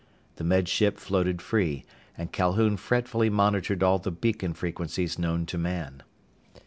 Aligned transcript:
The 0.37 0.43
Med 0.43 0.67
Ship 0.67 0.97
floated 0.97 1.43
free, 1.43 1.85
and 2.17 2.31
Calhoun 2.31 2.75
fretfully 2.77 3.29
monitored 3.29 3.83
all 3.83 3.99
the 3.99 4.09
beacon 4.09 4.55
frequencies 4.55 5.19
known 5.19 5.45
to 5.45 5.59
man. 5.59 6.01